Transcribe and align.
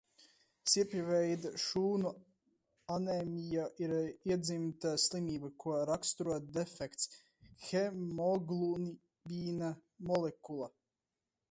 Sirpjveida 0.71 1.49
šūnu 1.63 2.13
anēmija 2.95 3.67
ir 3.87 3.93
iedzimta 3.99 4.95
slimība, 5.05 5.53
ko 5.65 5.77
raksturo 5.91 6.39
defekts 6.57 7.13
hemoglobīna 7.69 9.73
molekulā. 10.13 10.75